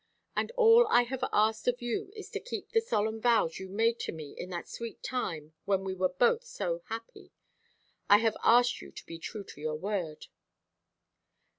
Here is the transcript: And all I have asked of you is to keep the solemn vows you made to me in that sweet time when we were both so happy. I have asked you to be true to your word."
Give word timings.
And 0.35 0.51
all 0.57 0.87
I 0.87 1.03
have 1.03 1.23
asked 1.31 1.67
of 1.67 1.79
you 1.79 2.11
is 2.15 2.31
to 2.31 2.39
keep 2.39 2.71
the 2.71 2.81
solemn 2.81 3.21
vows 3.21 3.59
you 3.59 3.69
made 3.69 3.99
to 3.99 4.11
me 4.11 4.31
in 4.35 4.49
that 4.49 4.67
sweet 4.67 5.03
time 5.03 5.53
when 5.65 5.83
we 5.83 5.93
were 5.93 6.09
both 6.09 6.43
so 6.43 6.81
happy. 6.87 7.31
I 8.09 8.17
have 8.17 8.35
asked 8.43 8.81
you 8.81 8.91
to 8.91 9.05
be 9.05 9.19
true 9.19 9.43
to 9.43 9.61
your 9.61 9.75
word." 9.77 10.25